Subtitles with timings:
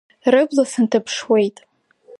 [0.33, 1.57] Рыбла сынҭаԥшуеит…